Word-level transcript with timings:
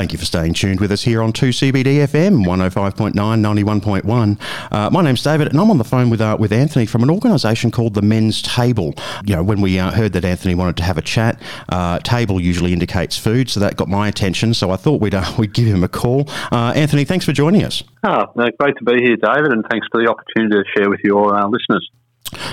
Thank 0.00 0.12
you 0.12 0.18
for 0.18 0.24
staying 0.24 0.54
tuned 0.54 0.80
with 0.80 0.92
us 0.92 1.02
here 1.02 1.20
on 1.20 1.30
2CBD 1.30 1.96
FM 2.06 2.46
105.9, 2.46 3.12
91.1. 3.12 4.72
Uh, 4.72 4.88
my 4.88 5.02
name's 5.02 5.22
David, 5.22 5.48
and 5.48 5.60
I'm 5.60 5.70
on 5.70 5.76
the 5.76 5.84
phone 5.84 6.08
with 6.08 6.22
uh, 6.22 6.38
with 6.40 6.54
Anthony 6.54 6.86
from 6.86 7.02
an 7.02 7.10
organisation 7.10 7.70
called 7.70 7.92
the 7.92 8.00
Men's 8.00 8.40
Table. 8.40 8.94
You 9.26 9.36
know, 9.36 9.42
when 9.42 9.60
we 9.60 9.78
uh, 9.78 9.90
heard 9.90 10.14
that 10.14 10.24
Anthony 10.24 10.54
wanted 10.54 10.78
to 10.78 10.84
have 10.84 10.96
a 10.96 11.02
chat, 11.02 11.38
uh, 11.68 11.98
table 11.98 12.40
usually 12.40 12.72
indicates 12.72 13.18
food, 13.18 13.50
so 13.50 13.60
that 13.60 13.76
got 13.76 13.88
my 13.88 14.08
attention. 14.08 14.54
So 14.54 14.70
I 14.70 14.76
thought 14.76 15.02
we'd 15.02 15.14
uh, 15.14 15.30
we'd 15.38 15.52
give 15.52 15.66
him 15.66 15.84
a 15.84 15.88
call. 15.88 16.30
Uh, 16.50 16.72
Anthony, 16.74 17.04
thanks 17.04 17.26
for 17.26 17.32
joining 17.32 17.62
us. 17.62 17.82
Oh, 18.02 18.24
great 18.34 18.78
to 18.78 18.84
be 18.84 19.02
here, 19.02 19.16
David, 19.16 19.52
and 19.52 19.66
thanks 19.70 19.86
for 19.92 20.02
the 20.02 20.08
opportunity 20.08 20.56
to 20.56 20.64
share 20.74 20.88
with 20.88 21.00
your 21.04 21.46
listeners. 21.50 21.90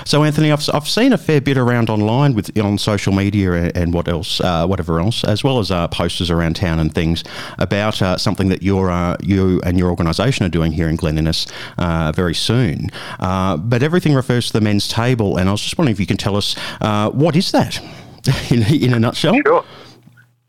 So, 0.05 0.23
Anthony, 0.23 0.51
I've, 0.51 0.67
I've 0.73 0.87
seen 0.87 1.13
a 1.13 1.17
fair 1.17 1.41
bit 1.41 1.57
around 1.57 1.89
online 1.89 2.33
with 2.33 2.57
on 2.57 2.77
social 2.77 3.13
media 3.13 3.71
and, 3.75 3.93
what 3.93 4.07
else, 4.07 4.39
uh, 4.41 4.65
whatever 4.65 4.99
else, 4.99 5.23
as 5.23 5.43
well 5.43 5.59
as 5.59 5.69
uh, 5.69 5.87
posters 5.89 6.31
around 6.31 6.55
town 6.55 6.79
and 6.79 6.93
things 6.93 7.23
about 7.57 8.01
uh, 8.01 8.17
something 8.17 8.49
that 8.49 8.65
uh, 8.65 9.17
you 9.21 9.61
and 9.61 9.77
your 9.77 9.89
organisation 9.89 10.45
are 10.45 10.49
doing 10.49 10.71
here 10.71 10.87
in 10.87 10.95
Glen 10.95 11.17
Innes 11.17 11.47
uh, 11.77 12.11
very 12.15 12.33
soon. 12.33 12.89
Uh, 13.19 13.57
but 13.57 13.83
everything 13.83 14.13
refers 14.13 14.47
to 14.47 14.53
the 14.53 14.61
men's 14.61 14.87
table, 14.87 15.37
and 15.37 15.49
I 15.49 15.51
was 15.51 15.61
just 15.61 15.77
wondering 15.77 15.93
if 15.93 15.99
you 15.99 16.07
can 16.07 16.17
tell 16.17 16.35
us 16.35 16.55
what 17.13 17.35
is 17.35 17.51
that 17.51 17.79
in, 18.51 18.63
in 18.63 18.93
a 18.93 18.99
nutshell? 18.99 19.35
Sure. 19.45 19.65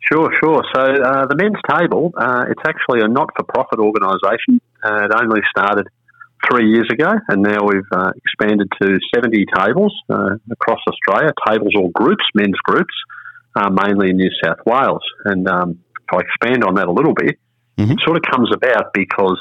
Sure, 0.00 0.32
sure. 0.42 0.64
So 0.74 0.86
the 1.28 1.34
men's 1.36 1.60
table, 1.68 2.14
it's 2.48 2.62
actually 2.66 3.02
a 3.02 3.08
not-for-profit 3.08 3.78
organisation. 3.78 4.58
it 4.84 5.12
only 5.14 5.42
started 5.50 5.86
three 6.50 6.70
years 6.70 6.88
ago, 6.92 7.10
and 7.28 7.42
now 7.42 7.58
we've 7.64 7.82
uh, 7.92 8.10
expanded 8.16 8.68
to 8.80 8.98
70 9.14 9.44
tables 9.56 9.94
uh, 10.10 10.36
across 10.50 10.80
Australia, 10.88 11.32
tables 11.46 11.72
or 11.76 11.90
groups, 11.92 12.24
men's 12.34 12.58
groups, 12.64 12.94
uh, 13.54 13.70
mainly 13.70 14.10
in 14.10 14.16
New 14.16 14.30
South 14.42 14.58
Wales. 14.66 15.02
And 15.24 15.48
um, 15.48 15.80
if 15.94 16.14
I 16.14 16.20
expand 16.20 16.64
on 16.64 16.74
that 16.74 16.86
a 16.86 16.92
little 16.92 17.14
bit, 17.14 17.38
mm-hmm. 17.76 17.92
it 17.92 17.98
sort 18.04 18.16
of 18.16 18.22
comes 18.30 18.50
about 18.52 18.92
because 18.94 19.40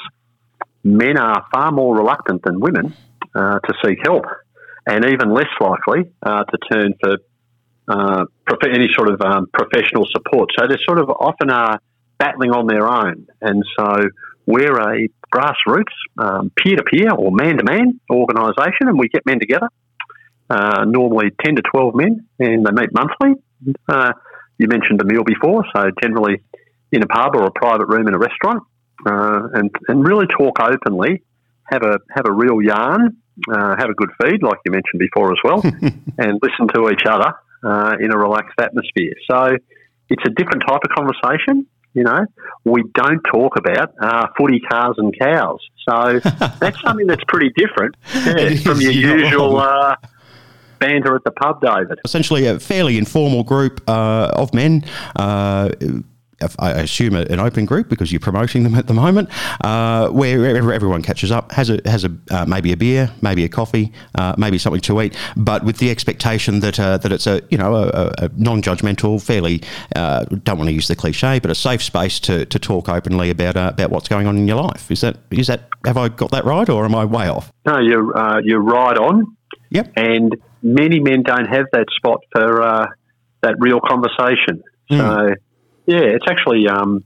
men 0.83 1.17
are 1.17 1.45
far 1.53 1.71
more 1.71 1.95
reluctant 1.95 2.41
than 2.43 2.59
women 2.59 2.93
uh, 3.35 3.59
to 3.59 3.73
seek 3.85 3.99
help, 4.03 4.25
and 4.85 5.05
even 5.05 5.33
less 5.33 5.51
likely 5.59 6.11
uh, 6.23 6.43
to 6.43 6.57
turn 6.71 6.93
for 7.01 7.17
uh, 7.89 8.25
prof- 8.45 8.73
any 8.73 8.87
sort 8.95 9.09
of 9.09 9.21
um, 9.21 9.47
professional 9.53 10.05
support. 10.11 10.49
So 10.57 10.67
they 10.67 10.75
sort 10.85 10.99
of 10.99 11.09
often 11.09 11.49
are 11.49 11.79
battling 12.17 12.51
on 12.51 12.67
their 12.67 12.87
own, 12.87 13.27
and 13.41 13.63
so 13.77 14.01
we're 14.47 14.79
a 14.79 15.07
grassroots, 15.31 15.93
peer 16.55 16.77
to 16.77 16.83
peer 16.83 17.11
or 17.11 17.31
man 17.31 17.57
to 17.57 17.63
man 17.63 17.99
organisation, 18.09 18.87
and 18.87 18.97
we 18.97 19.09
get 19.09 19.25
men 19.25 19.39
together, 19.39 19.67
uh, 20.49 20.85
normally 20.85 21.31
10 21.43 21.57
to 21.57 21.61
12 21.61 21.95
men, 21.95 22.25
and 22.39 22.65
they 22.65 22.71
meet 22.71 22.89
monthly. 22.93 23.35
Uh, 23.89 24.13
you 24.57 24.67
mentioned 24.67 25.01
a 25.01 25.05
meal 25.05 25.23
before, 25.23 25.65
so 25.75 25.91
generally 26.01 26.41
in 26.91 27.03
a 27.03 27.07
pub 27.07 27.35
or 27.35 27.45
a 27.45 27.51
private 27.51 27.87
room 27.87 28.07
in 28.07 28.15
a 28.15 28.17
restaurant, 28.17 28.63
uh, 29.05 29.49
and, 29.53 29.69
and 29.87 30.07
really 30.07 30.25
talk 30.27 30.59
openly, 30.59 31.23
have 31.65 31.83
a, 31.83 31.99
have 32.15 32.25
a 32.25 32.31
real 32.31 32.61
yarn, 32.61 33.17
uh, 33.51 33.75
have 33.77 33.89
a 33.89 33.93
good 33.93 34.09
feed, 34.21 34.41
like 34.41 34.57
you 34.65 34.71
mentioned 34.71 34.99
before 34.99 35.31
as 35.31 35.37
well, 35.43 35.61
and 36.17 36.39
listen 36.41 36.67
to 36.73 36.89
each 36.89 37.05
other 37.07 37.33
uh, 37.63 37.95
in 37.99 38.11
a 38.11 38.17
relaxed 38.17 38.59
atmosphere. 38.59 39.13
So 39.29 39.57
it's 40.09 40.23
a 40.25 40.29
different 40.29 40.63
type 40.67 40.81
of 40.83 40.95
conversation. 40.95 41.67
You 41.97 42.03
know, 42.03 42.27
we 42.63 42.83
don't 42.93 43.21
talk 43.23 43.57
about 43.57 43.91
uh, 43.99 44.27
footy, 44.37 44.59
cars, 44.59 44.93
and 44.99 45.17
cows. 45.19 45.59
So 45.89 46.19
that's 46.59 46.79
something 46.81 47.07
that's 47.07 47.23
pretty 47.27 47.51
different 47.55 47.97
yeah, 48.13 48.55
from 48.57 48.79
your 48.81 48.91
usual 48.91 49.57
uh, 49.57 49.95
banter 50.79 51.15
at 51.15 51.23
the 51.23 51.31
pub, 51.31 51.59
David. 51.59 51.97
Essentially, 52.05 52.45
a 52.45 52.59
fairly 52.59 52.99
informal 52.99 53.43
group 53.43 53.81
uh, 53.89 54.29
of 54.33 54.53
men 54.53 54.85
uh, 55.15 55.69
I 56.59 56.71
assume 56.71 57.15
an 57.15 57.39
open 57.39 57.65
group 57.65 57.89
because 57.89 58.11
you're 58.11 58.19
promoting 58.19 58.63
them 58.63 58.75
at 58.75 58.85
the 58.87 58.93
moment, 58.93 59.29
uh, 59.61 60.09
where 60.09 60.71
everyone 60.71 61.01
catches 61.01 61.31
up, 61.31 61.51
has 61.53 61.69
a 61.69 61.81
has 61.85 62.03
a 62.03 62.15
uh, 62.29 62.45
maybe 62.45 62.71
a 62.71 62.77
beer, 62.77 63.11
maybe 63.21 63.43
a 63.43 63.49
coffee, 63.49 63.91
uh, 64.15 64.35
maybe 64.37 64.59
something 64.59 64.81
to 64.81 65.01
eat, 65.01 65.17
but 65.35 65.63
with 65.63 65.77
the 65.77 65.89
expectation 65.89 66.59
that 66.59 66.79
uh, 66.79 66.97
that 66.97 67.11
it's 67.11 67.25
a 67.25 67.41
you 67.49 67.57
know 67.57 67.75
a, 67.75 68.13
a 68.19 68.29
non-judgmental, 68.37 69.21
fairly 69.21 69.63
uh, 69.95 70.25
don't 70.43 70.57
want 70.57 70.67
to 70.69 70.73
use 70.73 70.87
the 70.87 70.95
cliche, 70.95 71.39
but 71.39 71.49
a 71.49 71.55
safe 71.55 71.81
space 71.81 72.19
to, 72.19 72.45
to 72.45 72.59
talk 72.59 72.87
openly 72.87 73.31
about 73.31 73.57
uh, 73.57 73.71
about 73.73 73.89
what's 73.89 74.07
going 74.07 74.27
on 74.27 74.37
in 74.37 74.47
your 74.47 74.61
life. 74.61 74.91
Is 74.91 75.01
that 75.01 75.17
is 75.31 75.47
that 75.47 75.69
have 75.85 75.97
I 75.97 76.09
got 76.09 76.29
that 76.31 76.45
right, 76.45 76.69
or 76.69 76.85
am 76.85 76.93
I 76.93 77.05
way 77.05 77.29
off? 77.29 77.51
No, 77.65 77.79
you're 77.79 78.41
you're 78.41 78.61
right 78.61 78.97
on. 78.97 79.35
Yep. 79.71 79.93
And 79.97 80.37
many 80.61 80.99
men 80.99 81.23
don't 81.23 81.47
have 81.47 81.65
that 81.73 81.87
spot 81.95 82.19
for 82.31 82.87
that 83.41 83.55
real 83.59 83.79
conversation. 83.79 84.63
Mm. 84.91 85.35
Yeah, 85.87 86.03
it's 86.03 86.25
actually 86.29 86.67
um, 86.67 87.03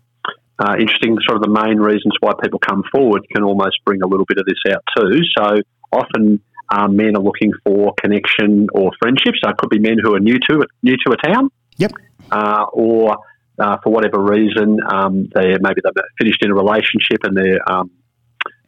uh, 0.59 0.75
interesting. 0.79 1.17
Sort 1.27 1.37
of 1.37 1.43
the 1.43 1.49
main 1.49 1.77
reasons 1.77 2.13
why 2.19 2.33
people 2.41 2.59
come 2.59 2.83
forward 2.91 3.21
can 3.33 3.43
almost 3.43 3.77
bring 3.85 4.01
a 4.01 4.07
little 4.07 4.25
bit 4.25 4.37
of 4.39 4.45
this 4.45 4.73
out 4.73 4.83
too. 4.97 5.21
So 5.37 5.61
often 5.93 6.41
um, 6.73 6.95
men 6.95 7.15
are 7.15 7.21
looking 7.21 7.51
for 7.63 7.93
connection 8.01 8.67
or 8.73 8.91
friendship. 8.99 9.35
So 9.43 9.49
it 9.49 9.57
could 9.57 9.69
be 9.69 9.79
men 9.79 9.97
who 10.01 10.15
are 10.15 10.19
new 10.19 10.39
to 10.49 10.65
new 10.81 10.95
to 11.05 11.13
a 11.13 11.27
town. 11.27 11.49
Yep. 11.77 11.91
Uh, 12.31 12.65
or 12.73 13.17
uh, 13.59 13.77
for 13.83 13.91
whatever 13.91 14.19
reason, 14.19 14.79
um, 14.91 15.29
they 15.35 15.55
maybe 15.59 15.81
they've 15.83 16.03
finished 16.17 16.43
in 16.43 16.51
a 16.51 16.55
relationship 16.55 17.23
and 17.23 17.37
their 17.37 17.59
um, 17.71 17.91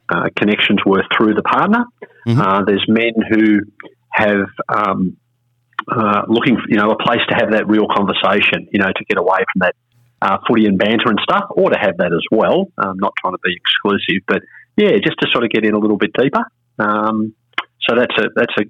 uh, 0.09 0.29
connections 0.37 0.79
were 0.85 1.03
through 1.17 1.33
the 1.33 1.43
partner. 1.43 1.85
Mm-hmm. 2.27 2.41
Uh, 2.41 2.63
there's 2.65 2.85
men 2.87 3.13
who 3.29 3.59
have 4.11 4.45
um, 4.69 5.17
uh, 5.91 6.21
looking, 6.27 6.55
for, 6.55 6.63
you 6.69 6.77
know, 6.77 6.91
a 6.91 6.97
place 6.97 7.21
to 7.29 7.35
have 7.35 7.51
that 7.51 7.67
real 7.67 7.87
conversation, 7.87 8.67
you 8.71 8.79
know, 8.79 8.91
to 8.95 9.05
get 9.05 9.17
away 9.17 9.39
from 9.51 9.59
that 9.61 9.75
uh, 10.23 10.37
footy 10.47 10.65
and 10.65 10.77
banter 10.77 11.09
and 11.09 11.19
stuff, 11.21 11.45
or 11.51 11.69
to 11.69 11.77
have 11.77 11.97
that 11.97 12.13
as 12.13 12.23
well. 12.31 12.71
I'm 12.77 12.97
not 12.97 13.13
trying 13.19 13.33
to 13.33 13.39
be 13.43 13.53
exclusive, 13.53 14.23
but 14.25 14.41
yeah, 14.77 14.91
just 15.03 15.19
to 15.19 15.27
sort 15.31 15.43
of 15.43 15.49
get 15.49 15.65
in 15.65 15.73
a 15.73 15.79
little 15.79 15.97
bit 15.97 16.11
deeper. 16.17 16.45
Um, 16.79 17.35
so 17.87 17.95
that's 17.95 18.15
a 18.17 18.29
that's 18.33 18.53
a 18.57 18.63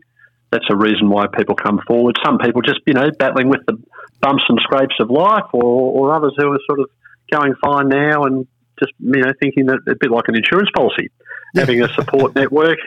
that's 0.52 0.66
a 0.72 0.76
reason 0.76 1.10
why 1.10 1.28
people 1.28 1.56
come 1.56 1.80
forward. 1.88 2.16
Some 2.26 2.40
people 2.40 2.62
just 2.64 2.80
you 2.88 2.94
know 2.94 3.10
battling 3.20 3.50
with 3.50 3.62
the 3.68 3.78
bumps 4.20 4.44
and 4.50 4.58
scrapes 4.64 4.96
of 5.00 5.12
life, 5.12 5.46
or, 5.54 5.64
or 5.64 6.16
others 6.16 6.34
who 6.38 6.52
are 6.52 6.60
sort 6.68 6.80
of 6.80 6.90
going 7.32 7.54
fine 7.64 7.90
now 7.90 8.24
and 8.24 8.48
just 8.80 8.94
you 9.00 9.22
know 9.22 9.32
thinking 9.40 9.68
that 9.68 9.80
a 9.88 9.96
bit 10.00 10.10
like 10.10 10.28
an 10.30 10.36
insurance 10.36 10.70
policy, 10.76 11.12
having 11.56 11.84
a 11.84 11.94
support 11.94 12.34
network 12.42 12.80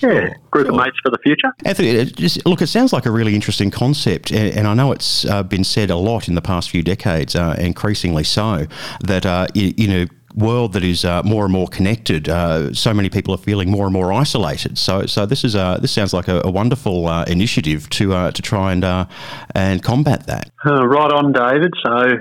yeah, 0.00 0.34
group 0.50 0.66
sure. 0.66 0.74
of 0.74 0.76
mates 0.76 0.96
for 1.02 1.10
the 1.10 1.18
future. 1.22 1.52
Anthony, 1.64 2.04
just, 2.04 2.44
look, 2.46 2.62
it 2.62 2.68
sounds 2.68 2.92
like 2.92 3.06
a 3.06 3.10
really 3.10 3.34
interesting 3.34 3.70
concept, 3.70 4.30
and, 4.30 4.56
and 4.56 4.66
I 4.66 4.74
know 4.74 4.92
it's 4.92 5.24
uh, 5.24 5.42
been 5.42 5.64
said 5.64 5.90
a 5.90 5.96
lot 5.96 6.28
in 6.28 6.34
the 6.34 6.42
past 6.42 6.70
few 6.70 6.82
decades, 6.82 7.34
uh, 7.34 7.56
increasingly 7.58 8.24
so, 8.24 8.66
that 9.02 9.26
uh, 9.26 9.46
you, 9.54 9.88
know 9.88 10.06
world 10.34 10.72
that 10.74 10.84
is 10.84 11.04
uh, 11.04 11.22
more 11.24 11.44
and 11.44 11.52
more 11.52 11.68
connected, 11.68 12.28
uh, 12.28 12.72
so 12.72 12.94
many 12.94 13.08
people 13.08 13.34
are 13.34 13.38
feeling 13.38 13.70
more 13.70 13.84
and 13.84 13.92
more 13.92 14.12
isolated. 14.12 14.78
So, 14.78 15.06
so 15.06 15.26
this 15.26 15.44
is 15.44 15.54
a, 15.54 15.78
this 15.80 15.92
sounds 15.92 16.12
like 16.12 16.28
a, 16.28 16.40
a 16.44 16.50
wonderful 16.50 17.08
uh, 17.08 17.24
initiative 17.24 17.88
to 17.90 18.14
uh, 18.14 18.30
to 18.30 18.42
try 18.42 18.72
and 18.72 18.84
uh, 18.84 19.06
and 19.54 19.82
combat 19.82 20.26
that. 20.26 20.50
Uh, 20.64 20.86
right 20.86 21.12
on, 21.12 21.32
David. 21.32 21.72
So 21.84 22.18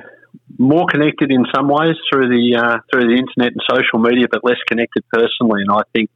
more 0.58 0.86
connected 0.90 1.32
in 1.32 1.46
some 1.54 1.68
ways 1.68 1.96
through 2.12 2.30
the 2.30 2.82
through 2.92 3.08
the 3.08 3.16
internet 3.16 3.54
and 3.54 3.62
social 3.70 4.00
media, 4.00 4.28
but 4.30 4.44
less 4.44 4.60
connected 4.68 5.04
personally. 5.12 5.62
And 5.62 5.72
I 5.72 5.82
think 5.94 6.10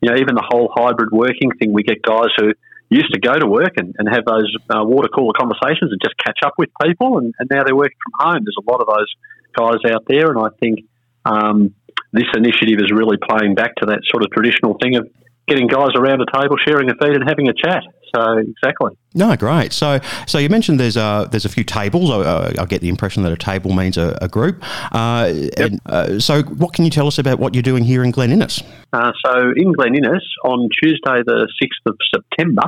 you 0.00 0.10
know, 0.10 0.16
even 0.16 0.34
the 0.34 0.46
whole 0.46 0.70
hybrid 0.74 1.10
working 1.12 1.50
thing, 1.58 1.72
we 1.72 1.82
get 1.82 2.02
guys 2.02 2.28
who 2.36 2.52
used 2.88 3.12
to 3.12 3.20
go 3.20 3.34
to 3.34 3.46
work 3.46 3.74
and, 3.76 3.94
and 3.98 4.08
have 4.08 4.24
those 4.24 4.54
uh, 4.70 4.84
water 4.84 5.08
cooler 5.08 5.32
conversations 5.38 5.92
and 5.92 6.00
just 6.02 6.16
catch 6.18 6.38
up 6.44 6.54
with 6.56 6.70
people, 6.82 7.18
and, 7.18 7.34
and, 7.38 7.48
now 7.50 7.62
they're 7.64 7.76
working 7.76 7.98
from 8.04 8.32
home. 8.32 8.44
There's 8.44 8.56
a 8.58 8.70
lot 8.70 8.80
of 8.80 8.86
those 8.86 9.12
guys 9.56 9.92
out 9.92 10.04
there, 10.08 10.30
and 10.30 10.38
I 10.38 10.48
think 10.60 10.80
um, 11.24 11.74
this 12.12 12.24
initiative 12.34 12.78
is 12.78 12.90
really 12.90 13.18
playing 13.18 13.54
back 13.54 13.74
to 13.76 13.86
that 13.86 14.00
sort 14.08 14.24
of 14.24 14.30
traditional 14.30 14.78
thing 14.80 14.96
of 14.96 15.08
getting 15.48 15.66
guys 15.66 15.90
around 15.96 16.20
a 16.20 16.40
table, 16.40 16.56
sharing 16.66 16.90
a 16.90 16.94
feed, 16.94 17.14
and 17.14 17.24
having 17.28 17.48
a 17.48 17.54
chat. 17.54 17.82
So 18.14 18.38
exactly. 18.38 18.92
No, 19.14 19.36
great. 19.36 19.72
So, 19.72 20.00
so 20.26 20.38
you 20.38 20.48
mentioned 20.48 20.80
there's 20.80 20.96
a 20.96 21.28
there's 21.30 21.44
a 21.44 21.48
few 21.48 21.64
tables. 21.64 22.10
I, 22.10 22.54
I 22.58 22.64
get 22.64 22.80
the 22.80 22.88
impression 22.88 23.22
that 23.24 23.32
a 23.32 23.36
table 23.36 23.72
means 23.72 23.96
a, 23.96 24.16
a 24.20 24.28
group. 24.28 24.62
Uh, 24.92 25.32
yep. 25.34 25.52
and, 25.58 25.80
uh, 25.86 26.18
so, 26.18 26.42
what 26.42 26.72
can 26.72 26.84
you 26.84 26.90
tell 26.90 27.06
us 27.06 27.18
about 27.18 27.38
what 27.38 27.54
you're 27.54 27.62
doing 27.62 27.84
here 27.84 28.04
in 28.04 28.10
Glen 28.10 28.30
Innes? 28.30 28.62
Uh, 28.92 29.12
so, 29.24 29.52
in 29.56 29.72
Glen 29.72 29.94
Innes 29.94 30.22
on 30.44 30.68
Tuesday, 30.82 31.22
the 31.26 31.48
sixth 31.60 31.80
of 31.86 31.96
September, 32.14 32.62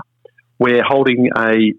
we're 0.58 0.82
holding 0.82 1.30
a, 1.36 1.72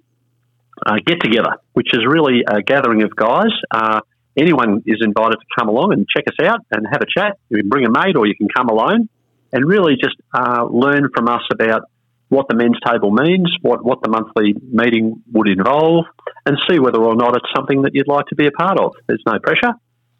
a 0.85 0.99
get 1.05 1.21
together, 1.21 1.57
which 1.73 1.93
is 1.93 2.05
really 2.05 2.43
a 2.47 2.61
gathering 2.61 3.03
of 3.03 3.15
guys. 3.15 3.51
Uh, 3.71 4.01
anyone 4.37 4.81
is 4.85 4.99
invited 5.01 5.35
to 5.35 5.45
come 5.57 5.69
along 5.69 5.93
and 5.93 6.07
check 6.07 6.25
us 6.27 6.45
out 6.45 6.59
and 6.71 6.85
have 6.91 7.01
a 7.01 7.19
chat. 7.19 7.37
You 7.49 7.57
can 7.57 7.69
bring 7.69 7.85
a 7.85 7.89
mate, 7.89 8.15
or 8.15 8.25
you 8.25 8.35
can 8.35 8.47
come 8.55 8.69
alone, 8.69 9.09
and 9.51 9.65
really 9.65 9.95
just 9.95 10.15
uh, 10.33 10.65
learn 10.69 11.09
from 11.13 11.27
us 11.27 11.41
about 11.51 11.83
what 12.29 12.47
the 12.47 12.55
men's 12.55 12.77
table 12.85 13.11
means, 13.11 13.51
what, 13.61 13.83
what 13.83 14.01
the 14.01 14.09
monthly 14.09 14.55
meeting 14.71 15.21
would 15.33 15.49
involve, 15.49 16.05
and 16.45 16.57
see 16.69 16.79
whether 16.79 16.99
or 16.99 17.15
not 17.15 17.35
it's 17.35 17.49
something 17.53 17.81
that 17.81 17.91
you'd 17.93 18.07
like 18.07 18.25
to 18.27 18.35
be 18.35 18.47
a 18.47 18.51
part 18.51 18.79
of. 18.79 18.93
There's 19.07 19.23
no 19.25 19.37
pressure. 19.39 19.73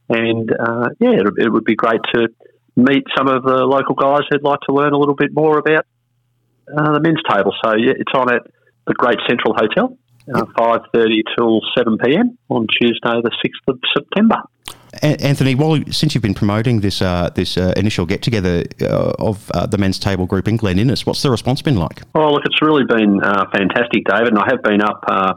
And 0.10 0.52
uh, 0.52 0.90
yeah, 1.00 1.12
it, 1.12 1.28
it, 1.38 1.50
would 1.50 1.64
be 1.64 1.76
great 1.76 2.02
to 2.14 2.28
meet 2.76 3.06
some 3.16 3.30
of 3.30 3.44
the 3.44 3.64
local 3.64 3.96
guys 3.96 4.24
who'd 4.30 4.44
like 4.44 4.60
to 4.68 4.74
learn 4.74 4.92
a 4.92 4.98
little 4.98 5.16
bit 5.16 5.34
more 5.34 5.58
about 5.58 5.86
uh, 6.68 6.94
the 6.94 7.00
men's 7.00 7.22
table. 7.30 7.54
So 7.64 7.76
yeah, 7.78 7.94
it's 7.96 8.12
on 8.14 8.34
at 8.34 8.42
the 8.88 8.94
Great 8.94 9.20
Central 9.30 9.54
Hotel, 9.54 9.98
uh, 10.36 10.46
5.30 10.58 11.22
till 11.38 11.62
7pm 11.78 12.36
on 12.50 12.68
Tuesday 12.82 13.22
the 13.24 13.32
6th 13.32 13.74
of 13.74 13.80
September. 13.96 14.42
Anthony, 15.02 15.56
well, 15.56 15.82
since 15.90 16.14
you've 16.14 16.22
been 16.22 16.34
promoting 16.34 16.82
this 16.82 17.02
uh, 17.02 17.30
this 17.34 17.58
uh, 17.58 17.74
initial 17.78 18.06
get 18.06 18.22
together 18.22 18.64
uh, 18.82 19.14
of 19.20 19.50
uh, 19.52 19.66
the 19.66 19.78
men's 19.78 19.98
table 19.98 20.26
group 20.26 20.48
in 20.48 20.58
Glen 20.58 20.78
Innes, 20.78 21.06
what's 21.06 21.22
the 21.22 21.32
response 21.32 21.62
been 21.62 21.78
like? 21.78 22.02
Oh, 22.14 22.34
look, 22.34 22.44
it's 22.46 22.62
really 22.62 22.84
been 22.84 23.22
uh, 23.24 23.46
fantastic, 23.54 24.04
David, 24.06 24.30
and 24.30 24.40
I 24.40 24.48
have 24.50 24.62
been 24.64 24.82
up 24.82 25.04
uh, 25.08 25.34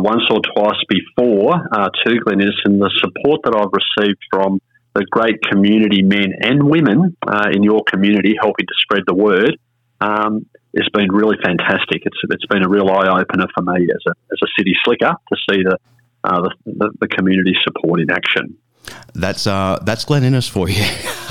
once 0.00 0.22
or 0.30 0.40
twice 0.56 0.80
before 0.88 1.60
to 2.04 2.18
Glen 2.20 2.40
Innes, 2.40 2.56
and 2.64 2.80
the 2.80 2.90
support 2.98 3.42
that 3.44 3.54
I've 3.54 3.72
received 3.72 4.18
from 4.32 4.60
the 4.94 5.04
great 5.10 5.36
community 5.50 6.02
men 6.02 6.32
and 6.40 6.62
women 6.62 7.16
in 7.52 7.62
your 7.62 7.82
community 7.86 8.34
helping 8.40 8.66
to 8.66 8.74
spread 8.78 9.02
the 9.06 9.14
word 9.14 9.58
um, 10.00 10.46
has 10.74 10.88
been 10.94 11.12
really 11.12 11.36
fantastic. 11.44 12.02
It's 12.04 12.18
it's 12.30 12.46
been 12.46 12.64
a 12.64 12.68
real 12.68 12.88
eye 12.88 13.20
opener 13.20 13.46
for 13.54 13.62
me 13.62 13.84
as 13.84 14.02
a 14.06 14.14
as 14.32 14.38
a 14.42 14.46
city 14.58 14.72
slicker 14.84 15.12
to 15.12 15.36
see 15.50 15.62
the 15.62 15.76
uh, 16.24 16.48
the, 16.64 16.90
the 17.00 17.08
community 17.08 17.54
support 17.62 18.00
in 18.00 18.10
action. 18.10 18.56
That's 19.14 19.46
uh, 19.46 19.78
that's 19.82 20.04
Glen 20.04 20.24
Innes 20.24 20.48
for 20.48 20.68
you. 20.68 20.76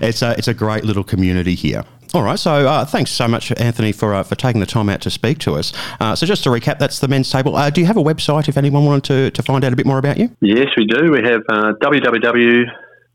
it's 0.00 0.22
a 0.22 0.34
it's 0.38 0.48
a 0.48 0.54
great 0.54 0.84
little 0.84 1.04
community 1.04 1.54
here. 1.54 1.84
All 2.12 2.22
right, 2.22 2.38
so 2.38 2.66
uh, 2.66 2.84
thanks 2.84 3.12
so 3.12 3.28
much, 3.28 3.52
Anthony, 3.52 3.92
for 3.92 4.14
uh, 4.14 4.22
for 4.24 4.34
taking 4.34 4.60
the 4.60 4.66
time 4.66 4.88
out 4.88 5.00
to 5.02 5.10
speak 5.10 5.38
to 5.40 5.54
us. 5.54 5.72
Uh, 6.00 6.16
so 6.16 6.26
just 6.26 6.42
to 6.44 6.50
recap, 6.50 6.78
that's 6.78 6.98
the 6.98 7.08
men's 7.08 7.30
table. 7.30 7.54
Uh, 7.54 7.70
do 7.70 7.80
you 7.80 7.86
have 7.86 7.96
a 7.96 8.02
website 8.02 8.48
if 8.48 8.56
anyone 8.56 8.84
wanted 8.84 9.04
to, 9.04 9.30
to 9.30 9.42
find 9.42 9.64
out 9.64 9.72
a 9.72 9.76
bit 9.76 9.86
more 9.86 9.98
about 9.98 10.18
you? 10.18 10.34
Yes, 10.40 10.66
we 10.76 10.86
do. 10.86 11.12
We 11.12 11.22
have 11.22 11.42
uh, 11.48 11.72
www 11.80 12.64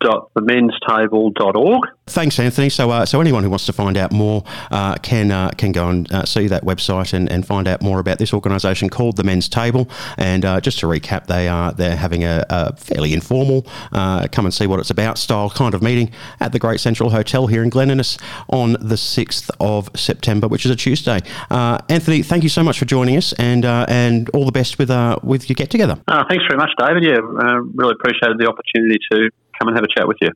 www.themenstable.org. 0.00 1.88
Thanks, 2.06 2.38
Anthony. 2.40 2.68
So, 2.68 2.90
uh, 2.90 3.06
so 3.06 3.20
anyone 3.20 3.44
who 3.44 3.50
wants 3.50 3.66
to 3.66 3.72
find 3.72 3.96
out 3.96 4.12
more 4.12 4.42
uh, 4.70 4.96
can 4.96 5.30
uh, 5.30 5.50
can 5.50 5.70
go 5.72 5.88
and 5.88 6.10
uh, 6.12 6.24
see 6.24 6.48
that 6.48 6.64
website 6.64 7.12
and, 7.12 7.30
and 7.30 7.46
find 7.46 7.68
out 7.68 7.82
more 7.82 8.00
about 8.00 8.18
this 8.18 8.34
organisation 8.34 8.88
called 8.88 9.16
the 9.16 9.22
Men's 9.22 9.48
Table. 9.48 9.88
And 10.18 10.44
uh, 10.44 10.60
just 10.60 10.80
to 10.80 10.86
recap, 10.86 11.26
they 11.26 11.46
are 11.48 11.72
they're 11.72 11.96
having 11.96 12.24
a, 12.24 12.44
a 12.50 12.74
fairly 12.76 13.12
informal 13.12 13.66
uh, 13.92 14.26
come 14.32 14.44
and 14.44 14.52
see 14.52 14.66
what 14.66 14.80
it's 14.80 14.90
about 14.90 15.18
style 15.18 15.50
kind 15.50 15.74
of 15.74 15.82
meeting 15.82 16.10
at 16.40 16.52
the 16.52 16.58
Great 16.58 16.80
Central 16.80 17.10
Hotel 17.10 17.46
here 17.46 17.62
in 17.62 17.70
Glen 17.70 17.90
Innes 17.90 18.18
on 18.48 18.76
the 18.80 18.96
sixth 18.96 19.50
of 19.60 19.88
September, 19.94 20.48
which 20.48 20.64
is 20.64 20.70
a 20.70 20.76
Tuesday. 20.76 21.20
Anthony, 21.50 22.22
thank 22.22 22.42
you 22.42 22.48
so 22.48 22.62
much 22.62 22.78
for 22.78 22.86
joining 22.86 23.16
us, 23.16 23.32
and 23.34 23.64
and 23.64 24.28
all 24.30 24.44
the 24.44 24.52
best 24.52 24.78
with 24.78 24.90
with 25.22 25.48
your 25.48 25.54
get 25.54 25.70
together. 25.70 25.96
thanks 26.28 26.44
very 26.48 26.56
much, 26.56 26.70
David. 26.78 27.04
Yeah, 27.04 27.18
really 27.74 27.92
appreciated 27.92 28.38
the 28.38 28.48
opportunity 28.48 28.98
to 29.12 29.30
come 29.60 29.68
and 29.68 29.76
have 29.76 29.84
a 29.84 30.00
chat 30.00 30.08
with 30.08 30.16
you. 30.20 30.30